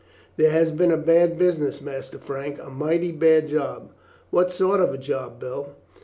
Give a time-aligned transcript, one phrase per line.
[0.35, 3.91] "There has been a bad business, Master Frank, a mighty bad job."
[4.31, 5.75] "What sort of a job, Bill?"